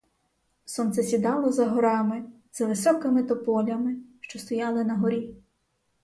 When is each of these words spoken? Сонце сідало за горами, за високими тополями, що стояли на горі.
Сонце 0.65 1.03
сідало 1.03 1.51
за 1.51 1.65
горами, 1.65 2.23
за 2.53 2.65
високими 2.65 3.23
тополями, 3.23 3.97
що 4.21 4.39
стояли 4.39 4.83
на 4.83 4.97
горі. 4.97 5.35